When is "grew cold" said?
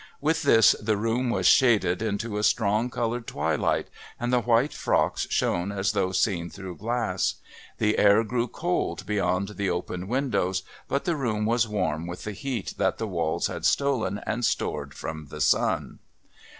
8.23-9.05